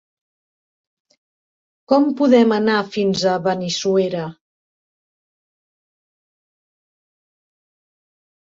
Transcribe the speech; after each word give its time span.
Com 1.93 2.07
podem 2.21 2.53
anar 2.55 2.77
fins 2.95 3.25
a 3.33 3.37
Benissuera? 3.49 4.25